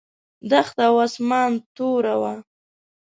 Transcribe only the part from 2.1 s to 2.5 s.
وه.